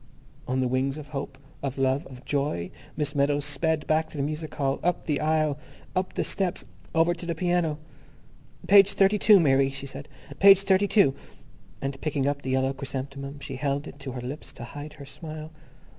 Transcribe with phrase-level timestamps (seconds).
[0.47, 4.23] On the wings of hope, of love, of joy, Miss Meadows sped back to the
[4.23, 5.59] music hall, up the aisle,
[5.95, 7.77] up the steps, over to the piano.
[8.65, 10.09] "Page thirty two, Mary," she said,
[10.39, 11.13] "page thirty two,"
[11.83, 15.05] and, picking up the yellow chrysanthemum, she held it to her lips to hide her
[15.05, 15.51] smile.